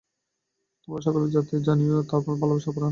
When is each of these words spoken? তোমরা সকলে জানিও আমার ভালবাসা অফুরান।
তোমরা 0.81 0.99
সকলে 1.01 1.25
জানিও 1.67 1.95
আমার 2.15 2.35
ভালবাসা 2.41 2.67
অফুরান। 2.67 2.79